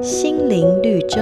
[0.00, 1.18] 心灵绿洲。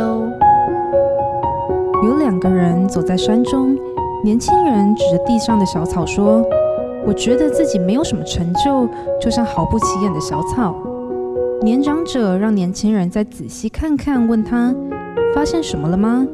[2.05, 3.77] 有两个人走在山中，
[4.25, 6.45] 年轻人指着地上的小草说
[7.07, 8.89] ：“我觉得自己没有什么成就，
[9.21, 10.75] 就像毫不起眼的小草。”
[11.63, 14.75] 年长者让年轻人再仔细看看，问他
[15.33, 16.27] ：“发现什么了吗？”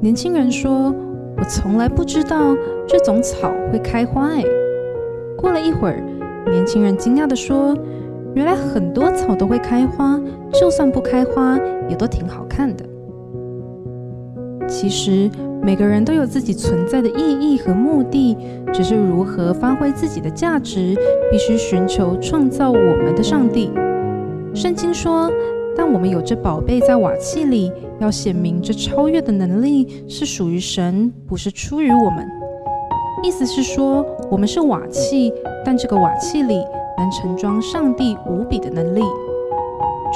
[0.00, 0.94] 年轻人说
[1.36, 2.56] ：“我从来不知道
[2.86, 4.44] 这种草会开花。”哎，
[5.36, 6.00] 过了一会儿，
[6.48, 7.76] 年轻人惊讶地说
[8.38, 10.16] ：“原来很多草都会开花，
[10.52, 12.84] 就算不开花，也都挺好看的。”
[14.68, 15.28] 其实
[15.60, 18.36] 每个人都有自己存在的意义和目的，
[18.72, 20.94] 只是如何发挥自己的价值，
[21.32, 23.72] 必须寻求创造我们的上帝。
[24.54, 25.28] 圣经说
[25.76, 32.24] ：“但我们有这宝贝在瓦器里，要显明这超越的能力是属于神，不是出于我们。”
[33.24, 35.32] 意思是说，我们是瓦器，
[35.64, 36.62] 但这个瓦器里
[36.98, 39.02] 能盛装上帝无比的能力。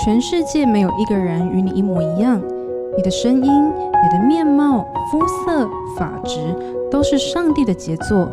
[0.04, 2.40] 全世界没有一个人与你一模一样。
[2.96, 6.38] 你的声音、你的面貌、肤色、发质，
[6.90, 8.28] 都是上帝的杰作，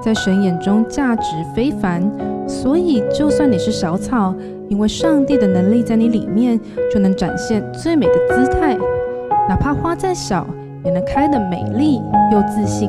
[0.00, 2.08] 在神眼中价值非凡。
[2.46, 4.32] 所以，就算你是小草，
[4.68, 6.60] 因为上帝的能力在你里面，
[6.92, 8.76] 就能展现最美的姿态。
[9.48, 10.46] 哪怕花再小，
[10.84, 12.88] 也能开得美丽又自信。